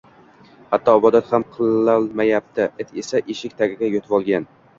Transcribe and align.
Hatto 0.69 0.95
ibodat 1.01 1.29
ham 1.33 1.45
qilolmayapti, 1.57 2.67
it 2.85 2.95
esa 3.03 3.23
eshik 3.37 3.55
tagiga 3.61 3.93
yotvolgan 3.99 4.51